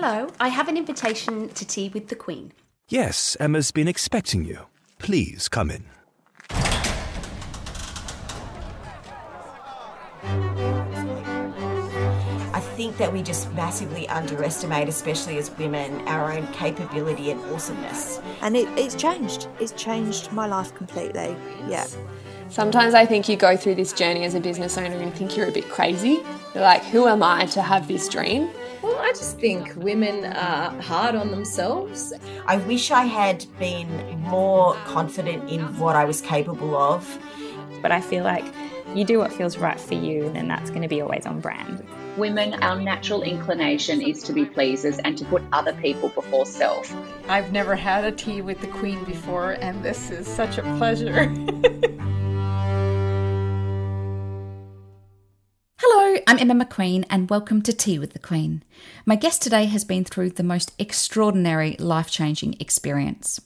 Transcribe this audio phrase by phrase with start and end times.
[0.00, 2.52] Hello, I have an invitation to tea with the Queen.
[2.88, 4.60] Yes, Emma's been expecting you.
[5.00, 5.86] Please come in.
[12.54, 18.20] I think that we just massively underestimate, especially as women, our own capability and awesomeness.
[18.40, 19.48] And it, it's changed.
[19.58, 21.34] It's changed my life completely.
[21.66, 21.88] Yeah.
[22.50, 25.48] Sometimes I think you go through this journey as a business owner and think you're
[25.48, 26.20] a bit crazy.
[26.54, 28.48] You're like, who am I to have this dream?
[28.82, 32.12] Well, I just think women are hard on themselves.
[32.46, 37.18] I wish I had been more confident in what I was capable of.
[37.82, 38.44] But I feel like
[38.94, 41.84] you do what feels right for you, then that's going to be always on brand.
[42.16, 46.92] Women, our natural inclination is to be pleasers and to put other people before self.
[47.28, 51.32] I've never had a tea with the Queen before, and this is such a pleasure.
[56.28, 58.62] I'm Emma McQueen, and welcome to Tea with the Queen.
[59.06, 63.40] My guest today has been through the most extraordinary life changing experience.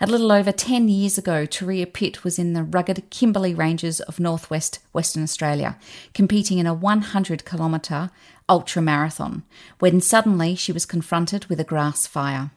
[0.00, 4.20] A little over 10 years ago, Turia Pitt was in the rugged Kimberley Ranges of
[4.20, 5.76] northwest Western Australia,
[6.12, 8.10] competing in a 100 kilometre
[8.48, 9.42] ultra marathon,
[9.80, 12.52] when suddenly she was confronted with a grass fire.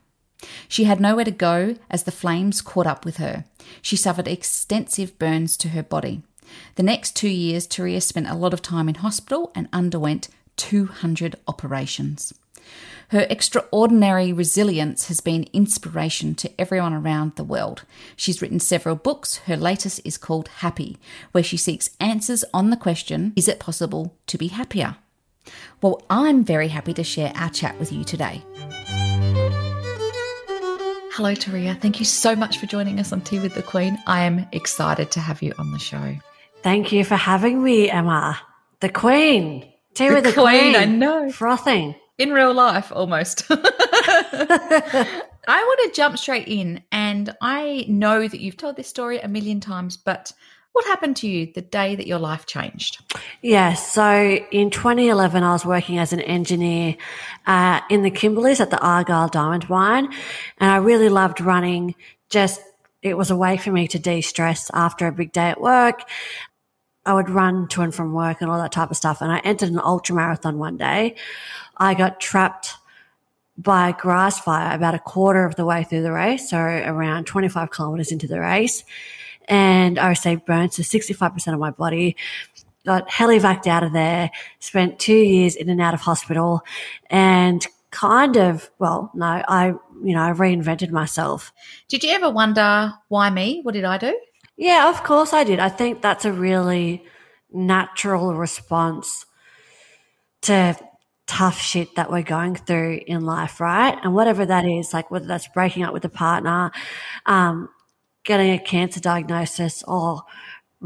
[0.67, 3.45] She had nowhere to go as the flames caught up with her.
[3.81, 6.21] She suffered extensive burns to her body.
[6.75, 11.35] The next two years, Turia spent a lot of time in hospital and underwent 200
[11.47, 12.33] operations.
[13.09, 17.83] Her extraordinary resilience has been inspiration to everyone around the world.
[18.17, 19.37] She's written several books.
[19.37, 20.97] Her latest is called Happy,
[21.31, 24.97] where she seeks answers on the question Is it possible to be happier?
[25.81, 28.43] Well, I'm very happy to share our chat with you today.
[31.13, 31.79] Hello, Turia.
[31.79, 33.97] Thank you so much for joining us on Tea with the Queen.
[34.05, 36.15] I am excited to have you on the show.
[36.63, 38.39] Thank you for having me, Emma.
[38.81, 39.61] The Queen.
[39.93, 40.75] Tea The with the Queen, Queen.
[40.75, 41.31] I know.
[41.31, 41.95] Frothing.
[42.17, 43.43] in real life almost.
[43.49, 45.13] I
[45.47, 49.59] want to jump straight in, and I know that you've told this story a million
[49.61, 50.33] times, but
[50.73, 53.01] what happened to you the day that your life changed?
[53.41, 53.91] Yes.
[53.91, 56.97] So in 2011, I was working as an engineer
[57.45, 60.13] uh, in the Kimberleys at the Argyle Diamond Mine,
[60.57, 61.95] and I really loved running.
[62.29, 62.61] Just
[63.01, 66.03] it was a way for me to de-stress after a big day at work.
[67.05, 69.21] I would run to and from work and all that type of stuff.
[69.21, 71.15] And I entered an ultra marathon one day.
[71.77, 72.73] I got trapped
[73.57, 77.25] by a grass fire about a quarter of the way through the race, so around
[77.25, 78.83] 25 kilometers into the race.
[79.47, 82.15] And I received burns to 65% of my body.
[82.85, 86.61] Got helivaced out of there, spent two years in and out of hospital
[87.09, 89.67] and kind of, well, no, I,
[90.03, 91.51] you know, I reinvented myself.
[91.87, 93.61] Did you ever wonder why me?
[93.63, 94.19] What did I do?
[94.57, 95.59] Yeah, of course I did.
[95.59, 97.05] I think that's a really
[97.51, 99.25] natural response
[100.41, 100.77] to
[101.27, 103.97] tough shit that we're going through in life, right?
[104.03, 106.71] And whatever that is, like whether that's breaking up with a partner,
[107.25, 107.69] um,
[108.23, 110.23] getting a cancer diagnosis, or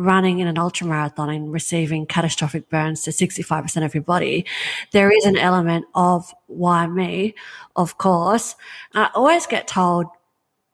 [0.01, 4.45] running in an ultra marathon and receiving catastrophic burns to 65% of your body,
[4.91, 7.35] there is an element of why me,
[7.75, 8.55] of course.
[8.93, 10.07] I always get told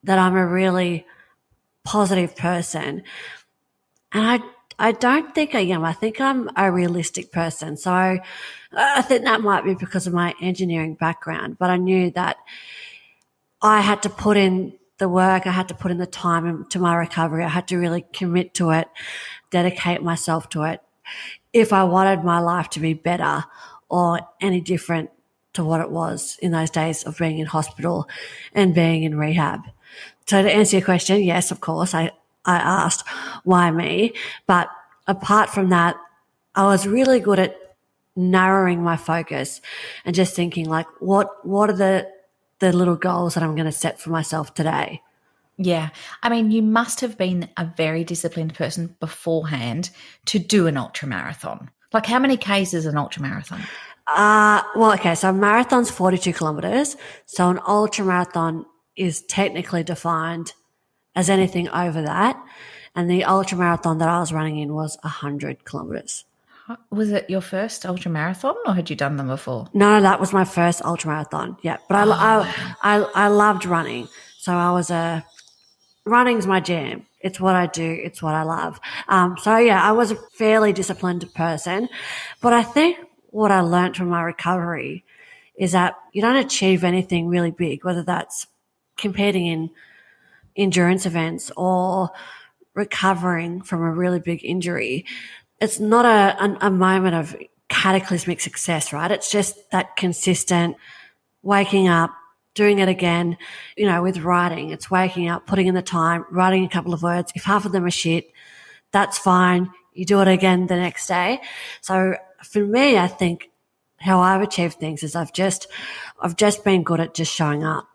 [0.04, 1.06] that I'm a really
[1.84, 3.04] positive person.
[4.12, 4.40] And I,
[4.80, 5.84] I don't think I am.
[5.84, 7.78] I think I'm a realistic person.
[7.78, 8.18] So uh,
[8.72, 12.38] I think that might be because of my engineering background, but I knew that
[13.62, 15.46] I had to put in the work.
[15.46, 17.44] I had to put in the time to my recovery.
[17.44, 18.88] I had to really commit to it,
[19.52, 20.82] dedicate myself to it.
[21.54, 23.46] If I wanted my life to be better
[23.90, 25.10] or any different
[25.54, 28.08] to what it was in those days of being in hospital
[28.54, 29.62] and being in rehab.
[30.28, 32.12] So to answer your question, yes, of course, I,
[32.46, 33.08] I asked
[33.44, 34.14] why me,
[34.46, 34.70] but
[35.08, 35.96] apart from that,
[36.54, 37.58] I was really good at
[38.16, 39.62] narrowing my focus
[40.06, 42.08] and just thinking like, what, what are the,
[42.60, 45.02] the little goals that I'm going to set for myself today?
[45.58, 45.90] Yeah.
[46.22, 49.90] I mean, you must have been a very disciplined person beforehand
[50.26, 51.72] to do an ultra marathon.
[51.94, 53.64] Like, how many Ks is an ultra marathon?
[54.06, 55.16] Uh, well, okay.
[55.16, 56.96] So a marathon's 42 kilometers.
[57.26, 58.66] So an ultra marathon
[58.96, 60.54] is technically defined
[61.16, 62.42] as anything over that.
[62.96, 66.26] And the ultra marathon that I was running in was 100 kilometers.
[66.92, 69.68] Was it your first ultra marathon or had you done them before?
[69.74, 71.58] No, that was my first ultra marathon.
[71.62, 71.78] Yeah.
[71.88, 72.12] But I, Oh,
[72.84, 74.08] I, I, I loved running.
[74.38, 75.26] So I was a,
[76.06, 77.06] running's my jam.
[77.20, 78.00] It's what I do.
[78.04, 78.80] It's what I love.
[79.08, 81.90] Um, so yeah, I was a fairly disciplined person,
[82.42, 82.98] but I think
[83.32, 85.04] what I learned from my recovery
[85.58, 88.48] is that you don't achieve anything really big, whether that's
[88.98, 89.70] competing in
[90.56, 92.10] endurance events or
[92.74, 95.06] recovering from a really big injury.
[95.60, 97.36] It's not a, a, a moment of
[97.70, 99.12] cataclysmic success, right?
[99.12, 100.78] It's just that consistent
[101.42, 102.12] waking up,
[102.54, 103.38] doing it again,
[103.76, 104.70] you know, with writing.
[104.72, 107.32] It's waking up, putting in the time, writing a couple of words.
[107.36, 108.32] If half of them are shit,
[108.92, 109.72] that's fine.
[109.94, 111.42] You do it again the next day.
[111.82, 113.50] So for me, I think
[113.98, 115.68] how I've achieved things is I've just,
[116.22, 117.88] I've just been good at just showing up.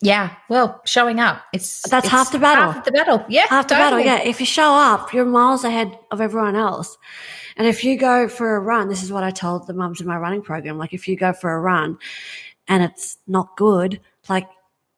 [0.00, 1.42] Yeah, well, showing up.
[1.52, 2.70] It's That's it's half the battle.
[2.70, 3.24] Half the battle.
[3.28, 4.22] Yeah, Half the battle, yeah.
[4.22, 6.96] If you show up, you're miles ahead of everyone else.
[7.56, 10.06] And if you go for a run, this is what I told the mums in
[10.06, 10.78] my running program.
[10.78, 11.98] Like, if you go for a run
[12.68, 14.48] and it's not good, like,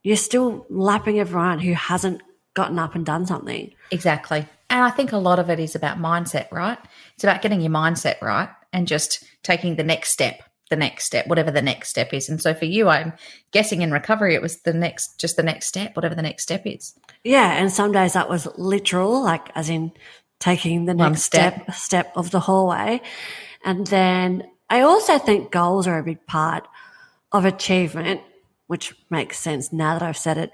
[0.02, 2.22] you're still lapping everyone who hasn't
[2.52, 3.72] gotten up and done something.
[3.90, 4.46] Exactly.
[4.68, 6.78] And I think a lot of it is about mindset, right?
[7.14, 11.26] It's about getting your mindset right and just taking the next step, the next step,
[11.26, 12.28] whatever the next step is.
[12.28, 13.12] And so for you, I'm
[13.50, 16.62] guessing in recovery, it was the next, just the next step, whatever the next step
[16.64, 16.94] is.
[17.24, 17.52] Yeah.
[17.52, 19.92] And some days that was literal, like, as in
[20.38, 21.54] taking the One next step.
[21.64, 23.02] step, step of the hallway.
[23.64, 26.66] And then I also think goals are a big part
[27.32, 28.22] of achievement,
[28.68, 30.52] which makes sense now that I've said it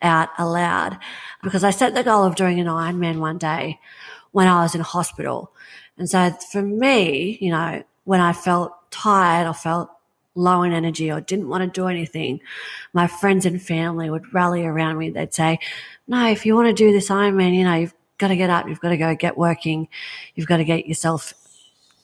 [0.00, 0.98] out aloud,
[1.42, 3.78] because I set the goal of doing an Ironman one day
[4.32, 5.52] when I was in hospital.
[5.98, 9.90] And so for me, you know, when I felt tired or felt
[10.34, 12.40] low in energy or didn't want to do anything,
[12.92, 15.10] my friends and family would rally around me.
[15.10, 15.58] They'd say,
[16.06, 18.68] no, if you want to do this Ironman, you know, you've got to get up,
[18.68, 19.88] you've got to go get working,
[20.34, 21.34] you've got to get yourself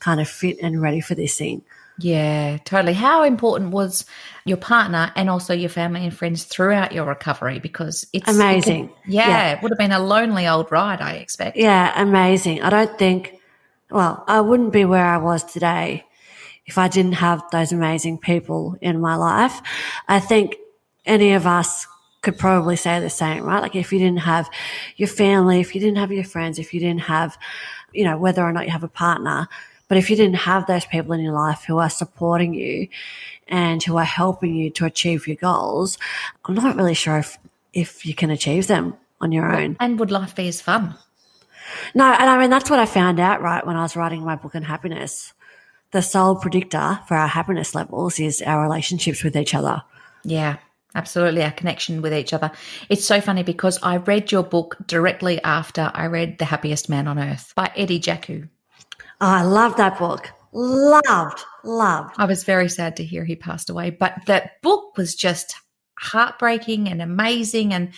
[0.00, 1.62] kind of fit and ready for this thing.
[1.96, 2.92] Yeah, totally.
[2.92, 4.04] How important was
[4.44, 7.60] your partner and also your family and friends throughout your recovery?
[7.60, 8.88] Because it's it Amazing.
[8.88, 9.52] could- yeah, Yeah.
[9.52, 11.56] it would have been a lonely old ride, I expect.
[11.56, 12.62] Yeah, amazing.
[12.62, 13.38] I don't think,
[13.92, 16.04] well, I wouldn't be where I was today
[16.66, 19.60] if I didn't have those amazing people in my life.
[20.08, 20.56] I think
[21.04, 21.86] any of us
[22.22, 23.60] could probably say the same, right?
[23.60, 24.48] Like if you didn't have
[24.96, 27.36] your family, if you didn't have your friends, if you didn't have,
[27.92, 29.46] you know, whether or not you have a partner,
[29.88, 32.88] but if you didn't have those people in your life who are supporting you
[33.46, 35.98] and who are helping you to achieve your goals,
[36.46, 37.38] I'm not really sure if,
[37.74, 39.76] if you can achieve them on your own.
[39.78, 40.94] And would life be as fun?
[41.94, 44.36] No, and I mean, that's what I found out, right, when I was writing my
[44.36, 45.34] book on happiness.
[45.94, 49.80] The sole predictor for our happiness levels is our relationships with each other.
[50.24, 50.56] Yeah,
[50.96, 51.44] absolutely.
[51.44, 52.50] Our connection with each other.
[52.88, 57.06] It's so funny because I read your book directly after I read The Happiest Man
[57.06, 58.48] on Earth by Eddie Jaku.
[59.20, 60.32] Oh, I love that book.
[60.50, 62.16] Loved, loved.
[62.18, 65.54] I was very sad to hear he passed away, but that book was just
[66.00, 67.90] heartbreaking and amazing and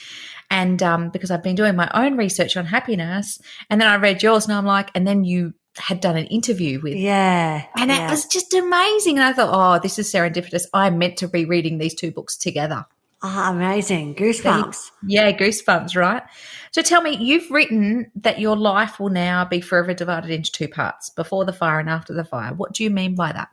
[0.50, 3.40] and um because I've been doing my own research on happiness
[3.70, 6.80] and then I read yours and I'm like and then you had done an interview
[6.82, 7.64] with Yeah.
[7.78, 8.06] and yeah.
[8.06, 11.44] it was just amazing and I thought oh this is serendipitous I'm meant to be
[11.44, 12.86] reading these two books together
[13.22, 14.14] Oh, amazing.
[14.14, 14.90] Goosebumps.
[15.06, 16.22] yeah goosebumps right
[16.70, 20.68] so tell me you've written that your life will now be forever divided into two
[20.68, 23.48] parts before the fire and after the fire what do you mean by that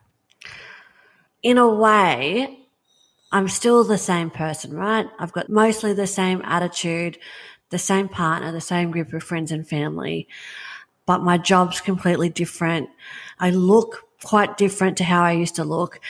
[1.42, 2.58] In a way,
[3.32, 5.06] I'm still the same person, right?
[5.18, 7.18] I've got mostly the same attitude,
[7.70, 10.26] the same partner, the same group of friends and family,
[11.06, 12.88] but my job's completely different.
[13.38, 16.00] I look quite different to how I used to look.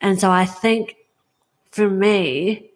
[0.00, 0.96] And so I think
[1.70, 2.70] for me,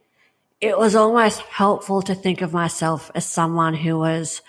[0.60, 4.42] it was almost helpful to think of myself as someone who was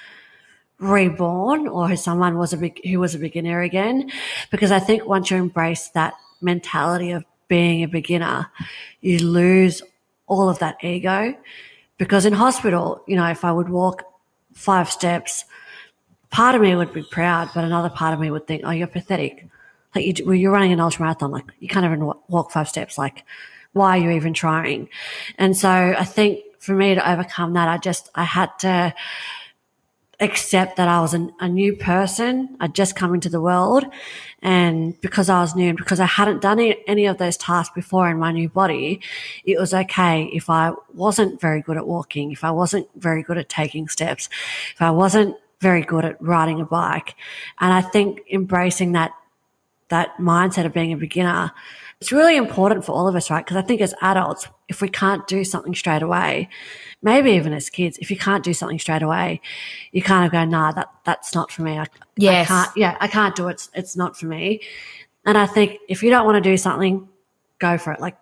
[0.80, 4.12] reborn or someone was a who was a beginner again.
[4.50, 8.50] Because I think once you embrace that mentality of being a beginner,
[9.02, 9.84] you lose
[10.26, 11.36] all of that ego.
[11.98, 14.04] Because in hospital, you know, if I would walk
[14.54, 15.46] five steps,
[16.32, 18.88] part of me would be proud, but another part of me would think, oh, you're
[18.88, 19.48] pathetic.
[19.96, 22.98] Like you, well, you're running an ultra marathon, like you can't even walk five steps.
[22.98, 23.24] Like,
[23.74, 24.90] why are you even trying?
[25.38, 28.94] And so I think for me to overcome that, I just, I had to
[30.20, 32.58] accept that I was an, a new person.
[32.60, 33.86] I'd just come into the world.
[34.42, 37.74] And because I was new and because I hadn't done any, any of those tasks
[37.74, 39.02] before in my new body,
[39.46, 43.38] it was okay if I wasn't very good at walking, if I wasn't very good
[43.38, 44.30] at taking steps,
[44.74, 47.16] if I wasn't very good at riding a bike.
[47.60, 49.12] And I think embracing that,
[49.90, 51.52] that mindset of being a beginner,
[52.00, 53.44] it's really important for all of us, right?
[53.44, 56.48] Because I think as adults, if we can't do something straight away,
[57.02, 59.42] maybe even as kids, if you can't do something straight away,
[59.92, 61.78] you kind of go, nah, that, that's not for me.
[61.78, 61.88] I,
[62.42, 63.54] I can't, yeah, I can't do it.
[63.54, 64.62] It's, it's not for me.
[65.26, 67.10] And I think if you don't want to do something,
[67.60, 68.00] go for it.
[68.00, 68.18] Like,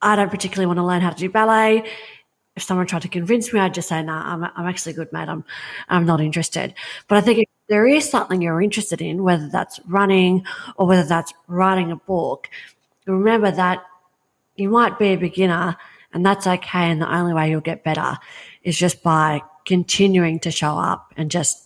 [0.00, 1.84] I don't particularly want to learn how to do ballet.
[2.56, 5.28] If someone tried to convince me, I'd just say, nah, I'm, I'm actually good, mate.
[5.28, 5.44] I'm,
[5.88, 6.74] I'm not interested.
[7.08, 10.44] But I think if there is something you're interested in, whether that's running
[10.76, 12.50] or whether that's writing a book,
[13.06, 13.84] remember that
[14.56, 15.76] you might be a beginner
[16.12, 16.90] and that's okay.
[16.90, 18.18] And the only way you'll get better
[18.62, 21.64] is just by continuing to show up and just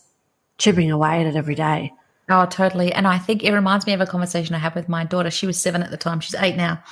[0.57, 1.91] chipping away at it every day.
[2.29, 2.91] Oh, totally.
[2.91, 5.29] And I think it reminds me of a conversation I had with my daughter.
[5.29, 6.19] She was seven at the time.
[6.19, 6.83] She's eight now.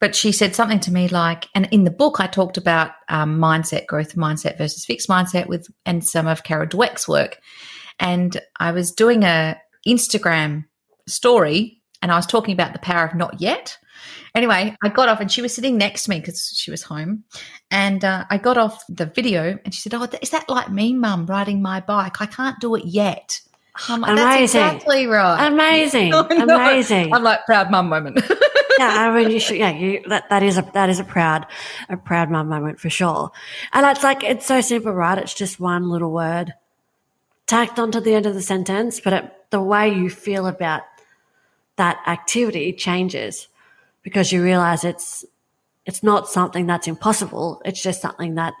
[0.00, 3.38] But she said something to me like, and in the book, I talked about um,
[3.38, 7.38] mindset, growth mindset versus fixed mindset with, and some of Carol Dweck's work.
[7.98, 10.64] And I was doing a Instagram
[11.08, 13.76] story and I was talking about the power of not yet.
[14.34, 17.24] Anyway, I got off and she was sitting next to me because she was home.
[17.70, 20.92] And uh, I got off the video and she said, Oh, is that like me,
[20.94, 22.20] mum, riding my bike?
[22.20, 23.40] I can't do it yet.
[23.88, 25.46] I'm like, That's exactly right.
[25.52, 26.12] Amazing.
[26.12, 27.12] Amazing.
[27.12, 28.20] I'm like, proud mum moment.
[28.78, 31.46] yeah, I mean, you should, yeah, you, that, that is a, that is a proud,
[31.88, 33.30] a proud mum moment for sure.
[33.72, 35.18] And it's like, it's so simple, right?
[35.18, 36.54] It's just one little word
[37.46, 40.82] tacked onto the end of the sentence, but it, the way you feel about
[41.76, 43.48] that activity changes
[44.02, 45.24] because you realize it's,
[45.86, 47.62] it's not something that's impossible.
[47.64, 48.54] It's just something that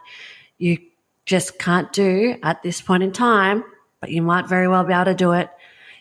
[0.56, 0.78] you
[1.26, 3.64] just can't do at this point in time,
[4.00, 5.50] but you might very well be able to do it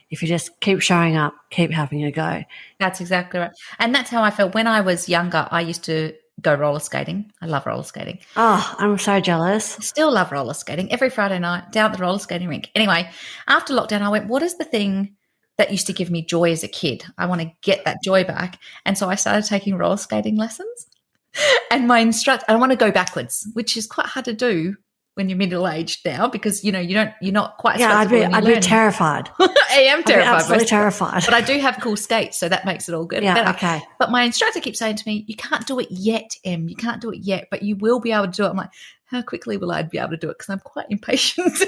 [0.10, 2.44] if you just keep showing up, keep having a go.
[2.80, 3.52] That's exactly right.
[3.80, 5.48] And that's how I felt when I was younger.
[5.52, 7.32] I used to go roller skating.
[7.42, 8.20] I love roller skating.
[8.36, 9.66] Oh, I'm so jealous.
[9.66, 12.70] Still love roller skating every Friday night down at the roller skating rink.
[12.76, 13.10] Anyway,
[13.48, 15.16] after lockdown, I went, what is the thing
[15.58, 17.04] that used to give me joy as a kid?
[17.18, 18.60] I want to get that joy back.
[18.86, 20.88] And so I started taking roller skating lessons.
[21.70, 24.78] And my instructor, I want to go backwards, which is quite hard to do
[25.18, 28.10] when you're middle aged now because you know you don't you're not quite yeah I'd
[28.10, 29.30] be I'd be terrified.
[29.40, 31.24] I am terrified absolutely terrified.
[31.26, 33.50] but I do have cool skates so that makes it all good yeah better.
[33.58, 33.82] okay.
[33.98, 36.70] But my instructor keeps saying to me you can't do it yet Em.
[36.70, 38.50] You can't do it yet but you will be able to do it.
[38.50, 38.70] I'm like
[39.06, 40.38] how quickly will I be able to do it?
[40.38, 41.58] Because I'm quite impatient.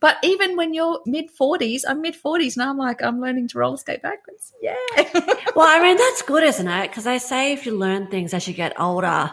[0.00, 3.58] But even when you're mid 40s I'm mid 40s now I'm like I'm learning to
[3.58, 4.52] roller skate backwards.
[4.60, 4.74] Yeah.
[5.56, 6.88] Well I mean that's good isn't it?
[6.90, 9.32] Because they say if you learn things as you get older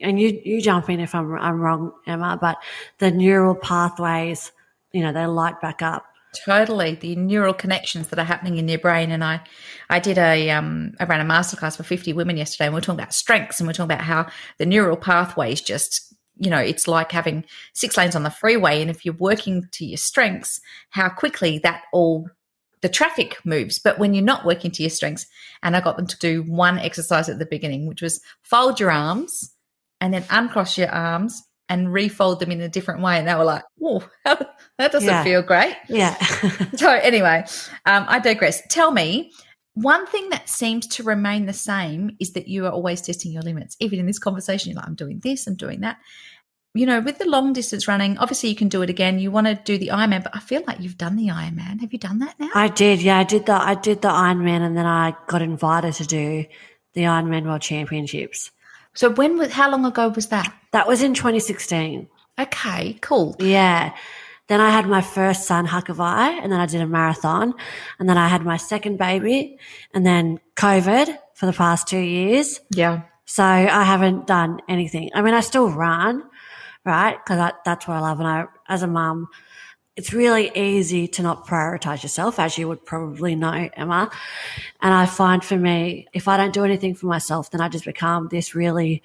[0.00, 2.58] and you you jump in if I'm I'm wrong, Emma, but
[2.98, 4.52] the neural pathways,
[4.92, 6.04] you know, they light back up.
[6.44, 9.12] Totally, the neural connections that are happening in your brain.
[9.12, 9.40] And I,
[9.88, 12.82] I did a, um, I ran a masterclass for 50 women yesterday, and we are
[12.82, 14.26] talking about strengths, and we are talking about how
[14.58, 18.90] the neural pathways just, you know, it's like having six lanes on the freeway, and
[18.90, 20.60] if you're working to your strengths,
[20.90, 22.28] how quickly that all
[22.80, 23.78] the traffic moves.
[23.78, 25.26] But when you're not working to your strengths,
[25.62, 28.90] and I got them to do one exercise at the beginning, which was fold your
[28.90, 29.53] arms
[30.04, 33.18] and then uncross your arms and refold them in a different way.
[33.18, 35.24] And they were like, oh, that doesn't yeah.
[35.24, 35.74] feel great.
[35.88, 36.14] Yeah.
[36.76, 37.46] so, anyway,
[37.86, 38.60] um, I digress.
[38.68, 39.32] Tell me,
[39.72, 43.40] one thing that seems to remain the same is that you are always testing your
[43.40, 43.78] limits.
[43.80, 45.96] Even in this conversation, you're like, I'm doing this, I'm doing that.
[46.74, 49.18] You know, with the long distance running, obviously you can do it again.
[49.18, 51.80] You want to do the Ironman, but I feel like you've done the Ironman.
[51.80, 52.50] Have you done that now?
[52.54, 53.00] I did.
[53.00, 56.44] Yeah, I did the I did the Ironman, and then I got invited to do
[56.92, 58.50] the Ironman World Championships.
[58.94, 60.54] So when was how long ago was that?
[60.72, 62.08] That was in 2016.
[62.38, 63.36] Okay, cool.
[63.38, 63.94] Yeah.
[64.46, 67.54] Then I had my first son, Hakavai, and then I did a marathon.
[67.98, 69.58] And then I had my second baby,
[69.94, 72.60] and then COVID for the past two years.
[72.70, 73.02] Yeah.
[73.24, 75.10] So I haven't done anything.
[75.14, 76.22] I mean, I still run,
[76.84, 77.16] right?
[77.16, 78.20] Because that's what I love.
[78.20, 79.28] And I, as a mum,
[79.96, 84.10] it's really easy to not prioritize yourself, as you would probably know, Emma.
[84.80, 87.84] And I find for me, if I don't do anything for myself, then I just
[87.84, 89.02] become this really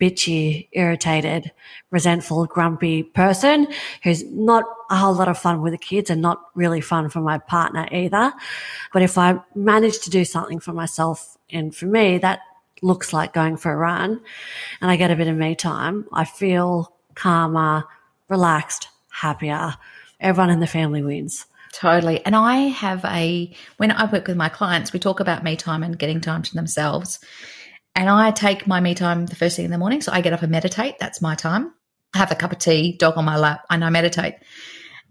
[0.00, 1.52] bitchy, irritated,
[1.90, 3.66] resentful, grumpy person
[4.02, 7.20] who's not a whole lot of fun with the kids and not really fun for
[7.20, 8.32] my partner either.
[8.92, 12.40] But if I manage to do something for myself and for me, that
[12.82, 14.20] looks like going for a run
[14.80, 17.84] and I get a bit of me time, I feel calmer,
[18.28, 19.74] relaxed, happier
[20.20, 21.46] everyone in the family wins.
[21.72, 22.24] Totally.
[22.24, 25.82] And I have a, when I work with my clients, we talk about me time
[25.82, 27.18] and getting time to themselves.
[27.94, 30.00] And I take my me time the first thing in the morning.
[30.00, 30.98] So I get up and meditate.
[30.98, 31.72] That's my time.
[32.14, 34.34] I have a cup of tea, dog on my lap, and I meditate.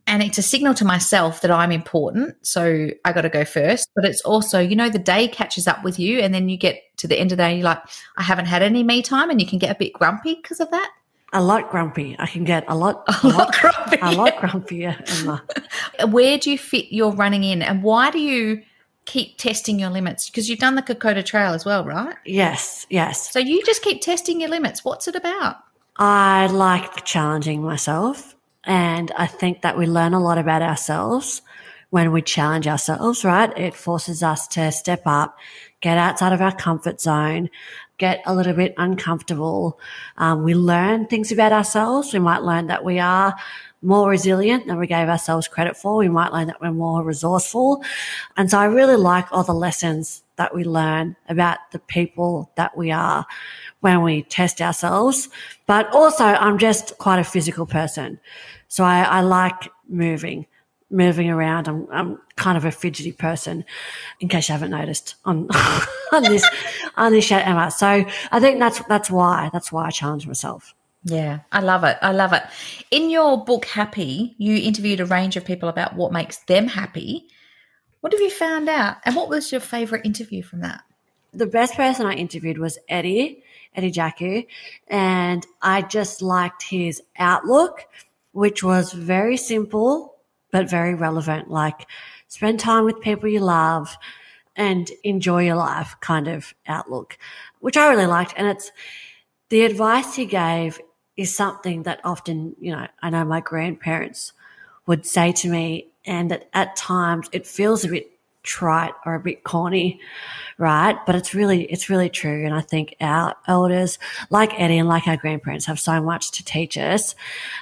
[0.08, 2.36] And it's a signal to myself that I'm important.
[2.46, 3.90] So I got to go first.
[3.96, 6.20] But it's also, you know, the day catches up with you.
[6.20, 7.82] And then you get to the end of the day, you're like,
[8.18, 9.30] I haven't had any me time.
[9.30, 10.92] And you can get a bit grumpy because of that
[11.36, 12.16] a lot grumpy.
[12.18, 13.98] I can get a lot, a, a lot, lot grumpy.
[14.02, 16.10] A lot grumpier.
[16.12, 18.64] Where do you fit your running in, and why do you
[19.04, 20.30] keep testing your limits?
[20.30, 22.16] Because you've done the Kokoda Trail as well, right?
[22.26, 23.32] Yes, yes.
[23.32, 24.84] So you just keep testing your limits.
[24.84, 25.58] What's it about?
[25.98, 31.42] I like challenging myself, and I think that we learn a lot about ourselves
[31.90, 33.26] when we challenge ourselves.
[33.26, 33.56] Right?
[33.58, 35.38] It forces us to step up,
[35.82, 37.50] get outside of our comfort zone,
[37.98, 39.80] get a little bit uncomfortable.
[40.18, 42.14] Um, we learn things about ourselves.
[42.14, 43.36] We might learn that we are
[43.82, 45.98] more resilient than we gave ourselves credit for.
[45.98, 47.84] We might learn that we're more resourceful.
[48.36, 52.76] And so I really like all the lessons that we learn about the people that
[52.76, 53.26] we are
[53.82, 55.30] when we test ourselves.
[55.68, 58.20] But also I'm just quite a physical person.
[58.68, 60.48] So I, I like moving.
[60.92, 61.68] Moving around.
[61.68, 63.66] I'm, I'm kind of a fidgety person,
[64.20, 65.48] in case you haven't noticed on
[66.14, 66.48] on this
[66.96, 67.72] on this show, Emma.
[67.72, 70.76] So I think that's that's why that's why I challenge myself.
[71.04, 71.98] Yeah, I love it.
[72.02, 72.44] I love it.
[72.90, 77.28] In your book, Happy, you interviewed a range of people about what makes them happy.
[78.02, 78.98] What have you found out?
[79.06, 80.84] And what was your favorite interview from that?
[81.32, 83.44] The best person I interviewed was Eddie,
[83.76, 84.48] Eddie Jaku,
[84.88, 87.86] and I just liked his outlook,
[88.32, 90.15] which was very simple
[90.56, 91.52] but very relevant.
[91.52, 91.86] Like,
[92.30, 93.98] spend time with people you love
[94.56, 97.18] and enjoy your life kind of outlook,
[97.60, 98.34] which I really liked.
[98.38, 98.72] And it's
[99.50, 100.80] the advice he gave
[101.18, 104.32] is something that often, you know, I know my grandparents
[104.88, 108.10] would say to me, and that at times it feels a bit
[108.44, 110.00] trite or a bit corny,
[110.58, 110.96] right?
[111.06, 112.46] But it's really, it's really true.
[112.46, 116.46] And I think our elders, like Eddie and like our grandparents, have so much to
[116.46, 117.14] teach us,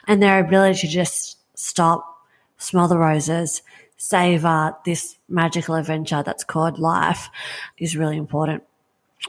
[0.08, 2.13] and their ability to just stop,
[2.64, 3.62] smell the roses,
[3.98, 7.30] savor this magical adventure that's called life
[7.78, 8.64] is really important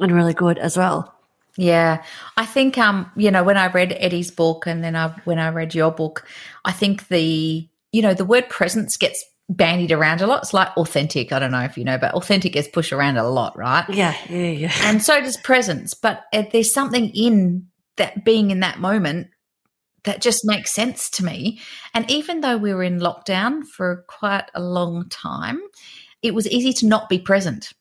[0.00, 1.14] and really good as well.
[1.57, 2.03] Yeah,
[2.37, 5.50] I think um, you know, when I read Eddie's book and then I when I
[5.50, 6.26] read your book,
[6.64, 10.43] I think the you know the word presence gets bandied around a lot.
[10.43, 11.33] It's like authentic.
[11.33, 13.85] I don't know if you know, but authentic gets pushed around a lot, right?
[13.88, 14.73] Yeah, yeah, yeah.
[14.83, 15.95] And so does presence.
[15.95, 19.29] But uh, there's something in that being in that moment
[20.04, 21.61] that just makes sense to me.
[21.94, 25.61] And even though we were in lockdown for quite a long time,
[26.23, 27.73] it was easy to not be present.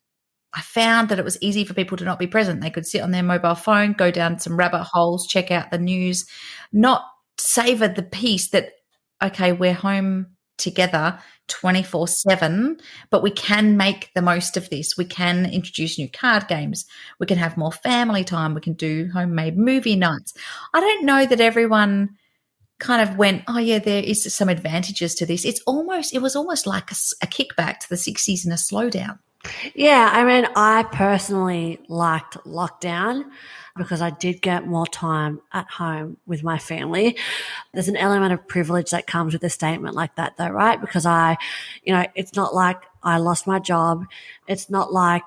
[0.53, 2.61] I found that it was easy for people to not be present.
[2.61, 5.77] They could sit on their mobile phone, go down some rabbit holes, check out the
[5.77, 6.25] news,
[6.71, 7.03] not
[7.39, 8.69] savor the peace that,
[9.21, 10.27] okay, we're home
[10.57, 12.77] together 24 7,
[13.09, 14.97] but we can make the most of this.
[14.97, 16.85] We can introduce new card games.
[17.19, 18.53] We can have more family time.
[18.53, 20.33] We can do homemade movie nights.
[20.73, 22.17] I don't know that everyone
[22.79, 25.45] kind of went, oh, yeah, there is some advantages to this.
[25.45, 29.19] It's almost, it was almost like a, a kickback to the 60s and a slowdown.
[29.75, 33.25] Yeah, I mean, I personally liked lockdown
[33.75, 37.17] because I did get more time at home with my family.
[37.73, 40.79] There's an element of privilege that comes with a statement like that, though, right?
[40.79, 41.37] Because I,
[41.83, 44.05] you know, it's not like I lost my job.
[44.47, 45.23] It's not like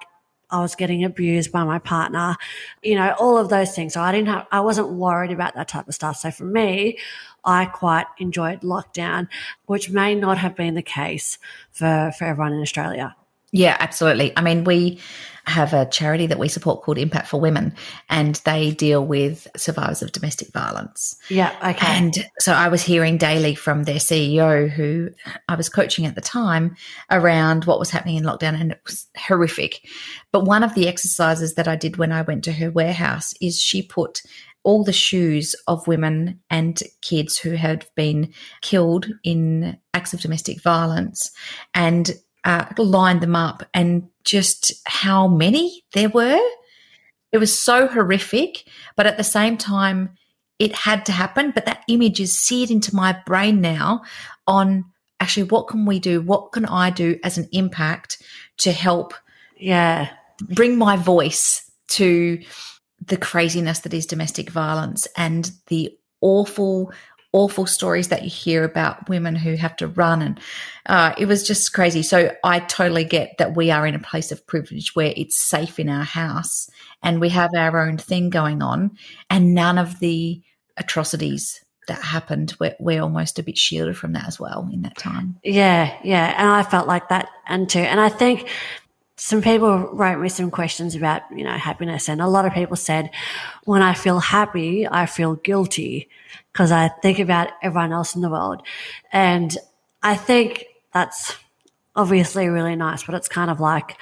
[0.51, 2.37] I was getting abused by my partner,
[2.83, 3.95] you know, all of those things.
[3.95, 6.19] So I didn't have, I wasn't worried about that type of stuff.
[6.19, 6.99] So for me,
[7.45, 9.29] I quite enjoyed lockdown,
[9.67, 11.39] which may not have been the case
[11.73, 13.17] for, for everyone in Australia.
[13.53, 14.33] Yeah, absolutely.
[14.37, 15.01] I mean, we
[15.47, 17.75] have a charity that we support called Impact for Women,
[18.11, 21.17] and they deal with survivors of domestic violence.
[21.29, 21.87] Yeah, okay.
[21.87, 25.11] And so I was hearing daily from their CEO, who
[25.49, 26.77] I was coaching at the time,
[27.11, 29.87] around what was happening in lockdown, and it was horrific.
[30.33, 33.61] But one of the exercises that I did when I went to her warehouse is
[33.61, 34.23] she put
[34.67, 40.61] all the shoes of women and kids who had been killed in acts of domestic
[40.61, 41.31] violence
[41.73, 42.11] and
[42.47, 46.41] uh, lined them up and just how many there were.
[47.33, 48.65] It was so horrific,
[48.97, 50.11] but at the same time,
[50.61, 51.51] it had to happen.
[51.51, 54.03] But that image is seared into my brain now
[54.47, 54.85] on
[55.19, 56.21] actually what can we do?
[56.21, 58.23] What can I do as an impact
[58.59, 59.13] to help?
[59.59, 60.09] Yeah.
[60.41, 62.41] Bring my voice to
[63.05, 66.93] the craziness that is domestic violence and the awful
[67.37, 70.40] awful stories that you hear about women who have to run and
[70.87, 72.03] uh, it was just crazy.
[72.03, 75.79] So i totally get that we are in a place of privilege where it's safe
[75.79, 76.70] in our house
[77.03, 78.96] and we have our own thing going on
[79.29, 80.40] and none of the
[80.79, 84.96] atrocities that happened we're, we're almost a bit shielded from that as well in that
[84.96, 85.38] time.
[85.44, 86.35] Yeah yeah.
[86.38, 87.81] And i felt like that and too.
[87.81, 88.49] And i think
[89.16, 92.09] some people wrote me some questions about, you know, happiness.
[92.09, 93.11] And a lot of people said,
[93.64, 96.09] when I feel happy, I feel guilty
[96.52, 98.62] because I think about everyone else in the world.
[99.12, 99.57] And
[100.02, 101.35] I think that's
[101.94, 103.96] obviously really nice, but it's kind of like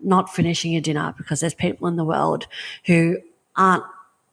[0.00, 2.46] not finishing your dinner because there's people in the world
[2.86, 3.18] who
[3.56, 3.84] aren't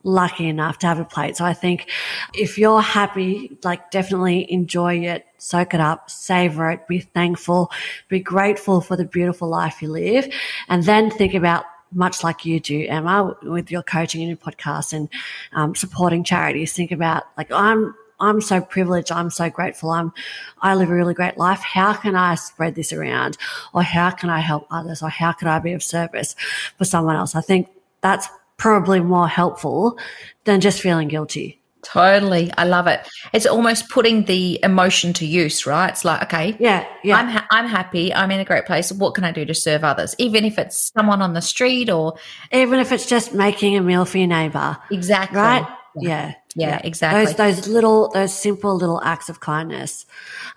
[0.05, 1.35] lucky enough to have a plate.
[1.35, 1.89] So I think
[2.33, 7.71] if you're happy, like definitely enjoy it, soak it up, savor it, be thankful,
[8.07, 10.31] be grateful for the beautiful life you live,
[10.69, 14.93] and then think about much like you do, Emma, with your coaching and your podcast
[14.93, 15.09] and
[15.53, 16.73] um, supporting charities.
[16.73, 19.11] Think about like I'm I'm so privileged.
[19.11, 19.89] I'm so grateful.
[19.89, 20.13] I'm,
[20.61, 21.59] I live a really great life.
[21.59, 23.37] How can I spread this around?
[23.73, 25.03] Or how can I help others?
[25.03, 26.33] Or how can I be of service
[26.77, 27.35] for someone else?
[27.35, 27.67] I think
[27.99, 29.97] that's probably more helpful
[30.45, 31.61] than just feeling guilty.
[31.85, 32.51] Totally.
[32.57, 33.07] I love it.
[33.31, 35.89] It's almost putting the emotion to use, right?
[35.89, 37.15] It's like, okay, yeah, yeah.
[37.15, 38.11] I'm, ha- I'm happy.
[38.11, 38.91] I'm in a great place.
[38.91, 40.15] What can I do to serve others?
[40.17, 42.15] Even if it's someone on the street or
[42.51, 44.77] even if it's just making a meal for your neighbor.
[44.89, 45.37] Exactly.
[45.37, 45.67] Right?
[45.95, 46.33] Yeah.
[46.55, 47.25] Yeah, exactly.
[47.25, 50.05] Those those little those simple little acts of kindness.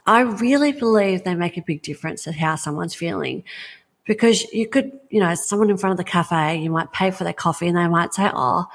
[0.07, 3.43] I really believe they make a big difference at how someone's feeling.
[4.09, 7.25] Because you could, you know, someone in front of the cafe, you might pay for
[7.25, 8.67] their coffee and they might say, Oh,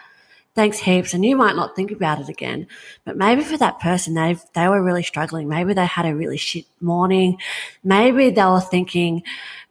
[0.54, 1.16] thanks heaps.
[1.16, 2.68] And you might not think about it again.
[3.04, 5.50] But maybe for that person, they they were really struggling.
[5.50, 7.40] Maybe they had a really shit morning.
[7.84, 9.24] Maybe they were thinking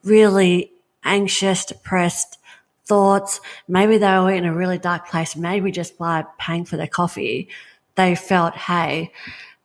[0.02, 0.72] really
[1.04, 2.38] anxious, depressed
[2.84, 3.40] thoughts.
[3.68, 5.36] Maybe they were in a really dark place.
[5.36, 7.48] Maybe just by paying for their coffee,
[7.94, 9.12] they felt, hey,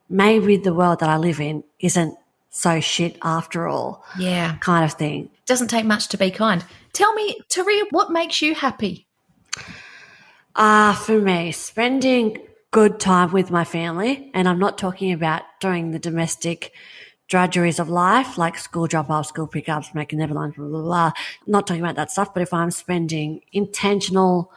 [0.10, 2.16] maybe the world that I live in isn't
[2.52, 4.04] so shit after all.
[4.20, 4.58] Yeah.
[4.58, 5.30] Kind of thing.
[5.48, 6.64] Doesn't take much to be kind.
[6.94, 9.08] Tell me, Turia, what makes you happy?
[10.56, 12.38] Ah, uh, for me, spending
[12.72, 16.74] good time with my family, and I'm not talking about doing the domestic
[17.28, 21.12] drudgeries of life, like school drop offs, school pickups, making their lunch, blah, blah, blah.
[21.46, 24.52] not talking about that stuff, but if I'm spending intentional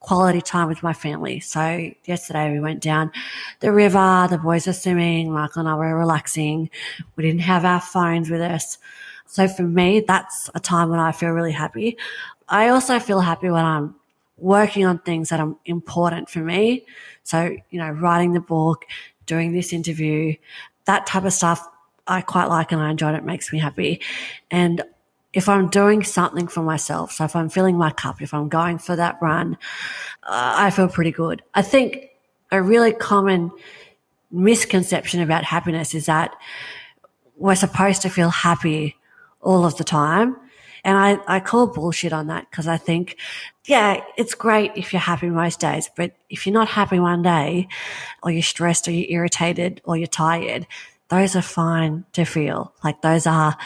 [0.00, 1.40] quality time with my family.
[1.40, 3.12] So yesterday we went down
[3.60, 6.70] the river, the boys are swimming, Michael and I were relaxing.
[7.16, 8.78] We didn't have our phones with us.
[9.30, 11.96] So for me, that's a time when I feel really happy.
[12.48, 13.94] I also feel happy when I'm
[14.38, 16.84] working on things that are important for me.
[17.22, 18.86] So, you know, writing the book,
[19.26, 20.34] doing this interview,
[20.86, 21.64] that type of stuff
[22.08, 23.18] I quite like and I enjoy it.
[23.18, 24.00] It makes me happy.
[24.50, 24.82] And
[25.32, 28.78] if I'm doing something for myself, so if I'm filling my cup, if I'm going
[28.78, 29.56] for that run,
[30.24, 31.40] uh, I feel pretty good.
[31.54, 32.08] I think
[32.50, 33.52] a really common
[34.32, 36.34] misconception about happiness is that
[37.36, 38.96] we're supposed to feel happy
[39.40, 40.36] all of the time.
[40.82, 43.16] And I, I call bullshit on that because I think,
[43.66, 47.68] yeah, it's great if you're happy most days, but if you're not happy one day
[48.22, 50.66] or you're stressed or you're irritated or you're tired,
[51.08, 52.72] those are fine to feel.
[52.82, 53.56] Like those are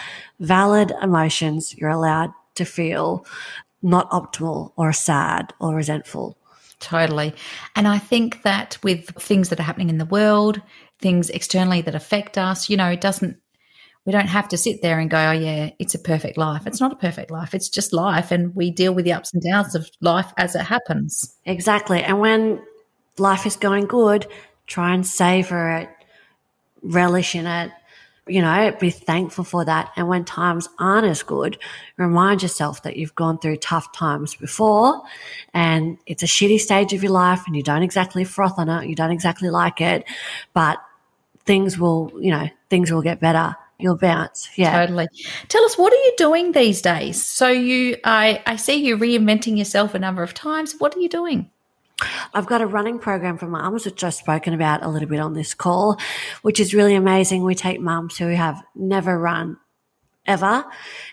[0.40, 3.26] valid emotions you're allowed to feel,
[3.82, 6.36] not optimal or sad or resentful.
[6.80, 7.34] Totally.
[7.76, 10.60] And I think that with things that are happening in the world,
[10.98, 13.36] things externally that affect us, you know, it doesn't,
[14.04, 16.66] we don't have to sit there and go, oh, yeah, it's a perfect life.
[16.66, 17.54] It's not a perfect life.
[17.54, 18.30] It's just life.
[18.30, 21.34] And we deal with the ups and downs of life as it happens.
[21.46, 22.02] Exactly.
[22.02, 22.62] And when
[23.16, 24.26] life is going good,
[24.66, 25.88] try and savor it,
[26.82, 27.72] relish in it,
[28.26, 29.92] you know, be thankful for that.
[29.96, 31.58] And when times aren't as good,
[31.96, 35.02] remind yourself that you've gone through tough times before
[35.52, 38.88] and it's a shitty stage of your life and you don't exactly froth on it.
[38.88, 40.04] You don't exactly like it,
[40.54, 40.78] but
[41.44, 43.56] things will, you know, things will get better.
[43.78, 44.48] You'll bounce.
[44.56, 44.78] Yeah.
[44.78, 45.08] Totally.
[45.48, 47.22] Tell us, what are you doing these days?
[47.22, 50.76] So you, I, I see you reinventing yourself a number of times.
[50.78, 51.50] What are you doing?
[52.32, 55.34] I've got a running program for mums, which I've spoken about a little bit on
[55.34, 55.98] this call,
[56.42, 57.44] which is really amazing.
[57.44, 59.58] We take mums who have never run
[60.26, 60.64] ever.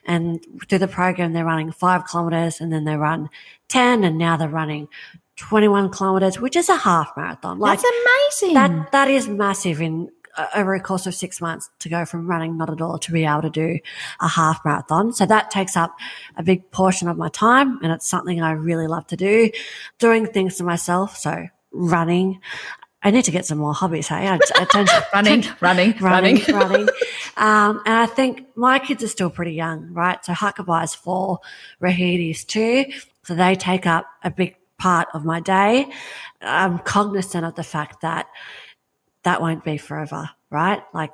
[0.06, 3.30] And through the program, they're running five kilometers and then they run
[3.68, 4.88] 10 and now they're running
[5.36, 7.60] 21 kilometers, which is a half marathon.
[7.60, 7.92] Like, That's
[8.42, 8.54] amazing.
[8.56, 10.10] That, that is massive in
[10.56, 13.26] over a course of six months to go from running not at all to be
[13.26, 13.80] able to do
[14.20, 15.14] a half marathon.
[15.14, 15.96] So that takes up
[16.38, 19.52] a big portion of my time and it's something I really love to do.
[20.00, 21.18] Doing things to myself.
[21.18, 22.40] So running.
[23.04, 24.08] I need to get some more hobbies.
[24.10, 26.90] Hey, I, I tend to, running, tend, running, running, running, running.
[27.38, 30.24] Um, and I think my kids are still pretty young, right?
[30.24, 31.40] So Hakavai is four,
[31.82, 32.86] Rahiti's two.
[33.24, 35.90] So they take up a big part of my day.
[36.42, 38.28] I'm cognizant of the fact that
[39.24, 40.82] that won't be forever, right?
[40.94, 41.12] Like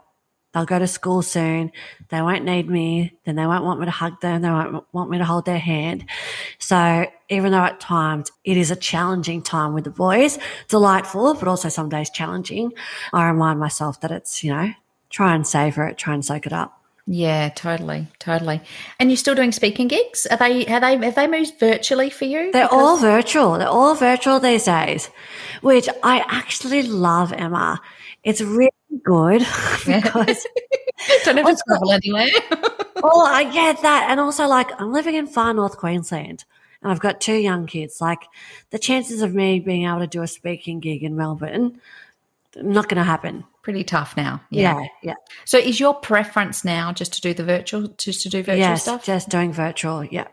[0.54, 1.72] they'll go to school soon.
[2.10, 3.14] They won't need me.
[3.26, 4.42] Then they won't want me to hug them.
[4.42, 6.06] They won't want me to hold their hand.
[6.60, 10.40] So even though at times it is a challenging time with the boys,
[10.70, 12.72] delightful, but also some days challenging,
[13.14, 14.72] I remind myself that it's, you know,
[15.10, 16.74] try and savor it, try and soak it up.
[17.10, 18.60] Yeah, totally, totally.
[19.00, 20.28] And you're still doing speaking gigs?
[20.30, 22.52] Are they have they have they moved virtually for you?
[22.52, 23.58] They're because- all virtual.
[23.58, 25.10] They're all virtual these days,
[25.62, 27.80] which I actually love, Emma.
[28.28, 28.72] It's really
[29.06, 29.40] good
[29.86, 30.46] because
[31.24, 32.28] don't have to travel anywhere.
[33.02, 36.44] well, I get that, and also like I'm living in far north Queensland,
[36.82, 38.02] and I've got two young kids.
[38.02, 38.20] Like
[38.72, 41.80] the chances of me being able to do a speaking gig in Melbourne,
[42.58, 43.46] not going to happen.
[43.62, 44.42] Pretty tough now.
[44.50, 44.78] Yeah.
[44.82, 45.14] yeah, yeah.
[45.46, 48.84] So, is your preference now just to do the virtual, just to do virtual yes,
[48.84, 49.06] stuff?
[49.06, 50.04] just doing virtual.
[50.04, 50.28] Yeah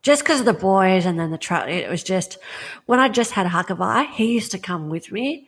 [0.00, 2.38] just because of the boys and then the truck, it was just
[2.86, 5.47] when I just had Hakavai, he used to come with me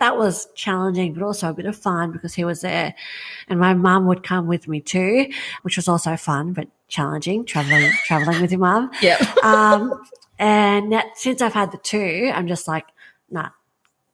[0.00, 2.94] that was challenging, but also a bit of fun because he was there.
[3.48, 5.30] And my mum would come with me too,
[5.62, 8.90] which was also fun, but challenging, traveling, traveling with your mum.
[9.02, 9.18] Yeah.
[9.42, 10.00] um,
[10.38, 12.86] and that, since I've had the two, I'm just like,
[13.30, 13.48] nah,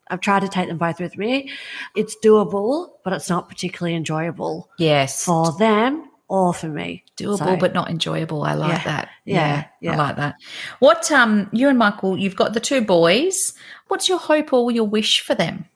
[0.09, 1.51] I've tried to take them both with me.
[1.95, 4.71] It's doable, but it's not particularly enjoyable.
[4.79, 5.25] Yes.
[5.25, 7.05] For them or for me.
[7.19, 8.43] Doable So- but not enjoyable.
[8.43, 8.85] I like Yeah.
[8.85, 9.09] that.
[9.27, 10.37] Yeah, Yeah, I like that.
[10.79, 13.53] What um you and Michael, you've got the two boys.
[13.89, 15.67] What's your hope or your wish for them?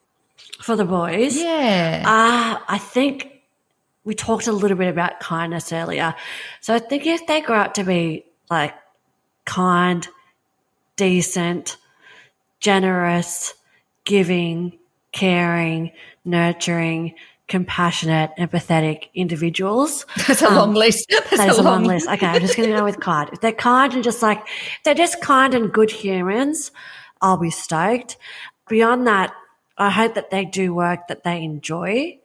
[0.63, 1.37] For the boys?
[1.37, 2.03] Yeah.
[2.05, 3.43] Uh, I think
[4.05, 6.15] we talked a little bit about kindness earlier.
[6.61, 8.75] So I think if they grow up to be like
[9.45, 10.07] kind,
[10.97, 11.77] decent,
[12.61, 13.55] generous,
[14.05, 14.79] giving,
[15.13, 15.93] caring,
[16.25, 17.15] nurturing,
[17.47, 20.05] compassionate, empathetic individuals.
[20.27, 21.07] That's a long list.
[21.11, 22.09] That's That is a a long long- list.
[22.09, 23.31] Okay, I'm just going to go with kind.
[23.33, 24.47] If they're kind and just like,
[24.85, 26.71] they're just kind and good humans,
[27.23, 28.17] I'll be stoked.
[28.69, 29.33] Beyond that,
[29.79, 32.19] I hope that they do work that they enjoy,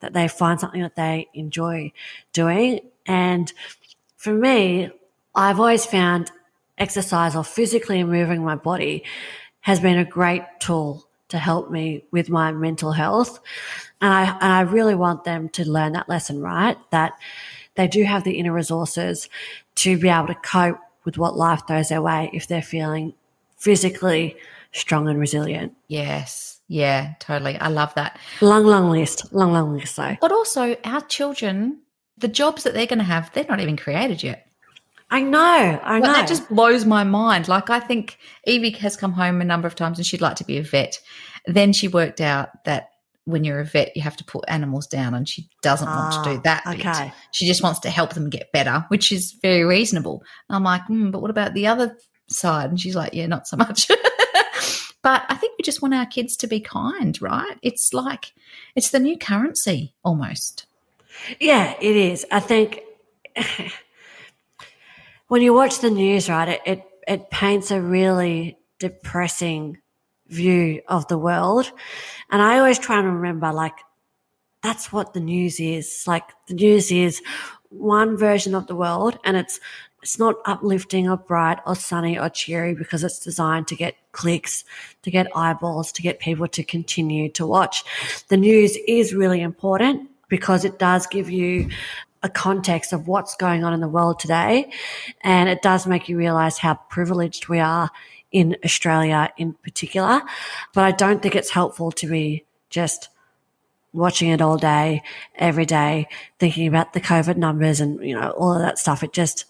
[0.00, 1.92] that they find something that they enjoy
[2.32, 2.80] doing.
[3.06, 3.52] And
[4.16, 4.90] for me,
[5.34, 6.30] I've always found
[6.78, 9.04] exercise or physically moving my body
[9.60, 13.40] has been a great tool to help me with my mental health.
[14.00, 16.76] And I, and I really want them to learn that lesson, right?
[16.90, 17.12] That
[17.74, 19.28] they do have the inner resources
[19.76, 23.14] to be able to cope with what life throws their way if they're feeling
[23.56, 24.36] physically
[24.72, 25.74] strong and resilient.
[25.88, 26.59] Yes.
[26.72, 27.58] Yeah, totally.
[27.58, 28.16] I love that.
[28.40, 29.34] Long, long list.
[29.34, 30.16] Long, long list, though.
[30.20, 31.80] But also our children,
[32.16, 34.46] the jobs that they're going to have, they're not even created yet.
[35.10, 35.40] I know.
[35.82, 36.12] I Like, know.
[36.12, 37.48] that just blows my mind.
[37.48, 40.44] Like I think Evie has come home a number of times and she'd like to
[40.44, 41.00] be a vet.
[41.46, 42.90] Then she worked out that
[43.24, 46.30] when you're a vet, you have to put animals down, and she doesn't want to
[46.30, 46.64] do Ah, that.
[46.66, 46.86] bit.
[46.86, 47.12] okay.
[47.32, 50.22] She just wants to help them get better, which is very reasonable.
[50.48, 51.96] And I'm like, mm, but what about the other
[52.28, 52.70] side?
[52.70, 53.88] And she's like, yeah, not so much.
[55.02, 57.58] but I think we just want our kids to be kind, right?
[57.62, 58.32] It's like
[58.74, 60.66] it's the new currency almost.
[61.38, 62.26] Yeah, it is.
[62.30, 62.82] I think
[65.28, 69.78] when you watch the news, right, it, it, it paints a really depressing
[70.28, 71.70] view of the world.
[72.30, 73.78] And I always try and remember, like,
[74.62, 76.04] that's what the news is.
[76.06, 77.22] Like, the news is
[77.70, 79.60] one version of the world and it's,
[80.02, 84.64] it's not uplifting or bright or sunny or cheery because it's designed to get clicks,
[85.02, 87.84] to get eyeballs, to get people to continue to watch.
[88.28, 91.68] The news is really important because it does give you
[92.22, 94.70] a context of what's going on in the world today.
[95.22, 97.90] And it does make you realize how privileged we are
[98.30, 100.22] in Australia in particular.
[100.74, 103.08] But I don't think it's helpful to be just
[103.92, 105.02] watching it all day,
[105.34, 106.06] every day,
[106.38, 109.02] thinking about the COVID numbers and, you know, all of that stuff.
[109.02, 109.46] It just,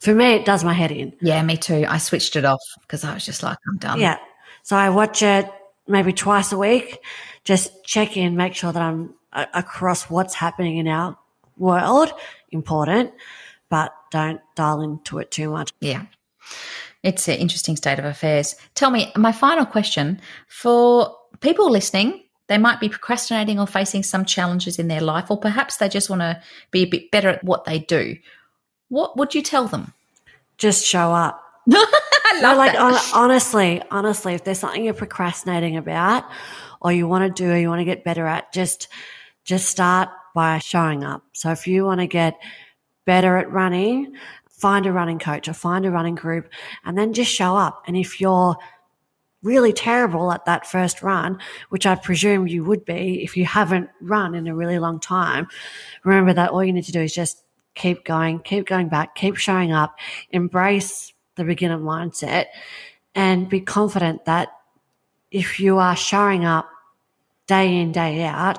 [0.00, 1.12] for me, it does my head in.
[1.20, 1.84] Yeah, me too.
[1.88, 4.00] I switched it off because I was just like, I'm done.
[4.00, 4.18] Yeah.
[4.62, 5.50] So I watch it
[5.86, 6.98] maybe twice a week,
[7.44, 11.16] just check in, make sure that I'm a- across what's happening in our
[11.56, 12.12] world.
[12.50, 13.12] Important,
[13.68, 15.72] but don't dial into it too much.
[15.80, 16.06] Yeah.
[17.02, 18.56] It's an interesting state of affairs.
[18.74, 24.24] Tell me, my final question for people listening, they might be procrastinating or facing some
[24.24, 27.44] challenges in their life, or perhaps they just want to be a bit better at
[27.44, 28.16] what they do.
[28.88, 29.92] What would you tell them?
[30.58, 31.42] Just show up.
[31.70, 32.78] I No, like
[33.14, 36.24] honestly, honestly, if there's something you're procrastinating about
[36.80, 38.88] or you want to do or you want to get better at, just
[39.44, 41.22] just start by showing up.
[41.32, 42.34] So if you want to get
[43.04, 44.14] better at running,
[44.50, 46.48] find a running coach or find a running group
[46.84, 47.84] and then just show up.
[47.86, 48.56] And if you're
[49.42, 53.88] really terrible at that first run, which I presume you would be if you haven't
[54.00, 55.46] run in a really long time,
[56.04, 57.42] remember that all you need to do is just
[57.76, 59.96] keep going, keep going back, keep showing up,
[60.30, 62.46] embrace the beginner mindset,
[63.14, 64.48] and be confident that
[65.30, 66.68] if you are showing up
[67.46, 68.58] day in, day out,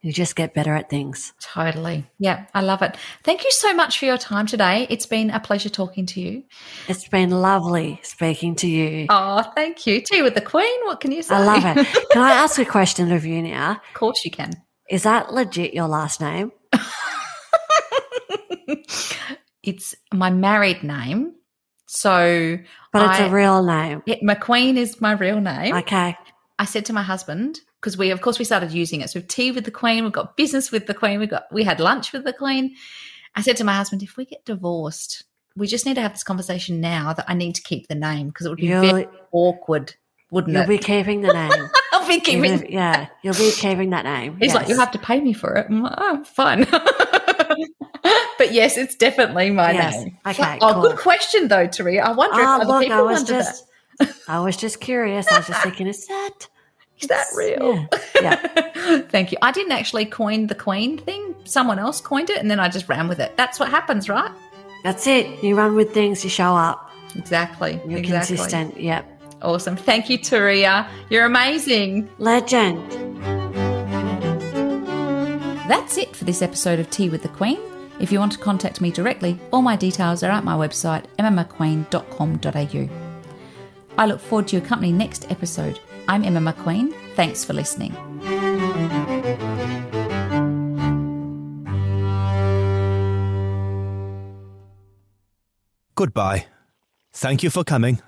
[0.00, 1.32] you just get better at things.
[1.40, 2.04] Totally.
[2.18, 2.94] Yeah, I love it.
[3.22, 4.86] Thank you so much for your time today.
[4.90, 6.44] It's been a pleasure talking to you.
[6.88, 9.06] It's been lovely speaking to you.
[9.08, 10.02] Oh, thank you.
[10.02, 10.84] Tea with the Queen.
[10.84, 11.34] What can you say?
[11.34, 12.10] I love it.
[12.10, 13.72] Can I ask a question of you now?
[13.72, 14.52] Of course you can.
[14.90, 16.52] Is that legit your last name?
[19.62, 21.32] It's my married name.
[21.86, 22.58] So
[22.92, 24.02] But it's a a real name.
[24.04, 25.74] Yeah, McQueen is my real name.
[25.74, 26.16] Okay.
[26.58, 29.08] I said to my husband because we, of course, we started using it.
[29.10, 31.64] So we've tea with the Queen, we've got business with the Queen, we got we
[31.64, 32.74] had lunch with the Queen.
[33.34, 35.24] I said to my husband, if we get divorced,
[35.56, 38.28] we just need to have this conversation now that I need to keep the name
[38.28, 39.94] because it would be You'll- very awkward,
[40.30, 40.68] wouldn't You'll it?
[40.68, 41.70] be keeping the name.
[41.92, 42.70] I'll be keeping.
[42.70, 44.36] Yeah, you'll be keeping that name.
[44.38, 45.66] He's like, you'll have to pay me for it.
[45.70, 46.66] I'm like, oh, fine.
[48.44, 49.94] but yes, it's definitely my Yes.
[50.04, 50.18] name.
[50.26, 50.82] Okay, Oh, cool.
[50.82, 51.98] good question though, Tari.
[52.00, 53.64] I wonder if Oh, other look, people I was wonder just,
[54.28, 55.26] I was just curious.
[55.28, 56.48] I was just thinking, is that, that.
[57.00, 57.88] Is that real?
[58.22, 58.36] yeah.
[59.08, 59.38] Thank you.
[59.42, 61.34] I didn't actually coin the queen thing.
[61.44, 63.36] Someone else coined it and then I just ran with it.
[63.36, 64.30] That's what happens, right?
[64.84, 65.42] That's it.
[65.42, 66.90] You run with things, you show up.
[67.16, 67.80] Exactly.
[67.88, 68.36] You're exactly.
[68.36, 68.80] consistent.
[68.80, 69.10] Yep.
[69.42, 69.76] Awesome.
[69.76, 70.86] Thank you, Turia.
[71.10, 72.08] You're amazing.
[72.18, 72.80] Legend.
[75.68, 77.58] That's it for this episode of Tea with the Queen.
[78.00, 82.88] If you want to contact me directly, all my details are at my website, emmamcqueen.com.au.
[83.96, 85.78] I look forward to your company next episode.
[86.08, 86.92] I'm Emma McQueen.
[87.14, 87.92] Thanks for listening.
[95.94, 96.46] Goodbye.
[97.12, 98.00] Thank you for coming.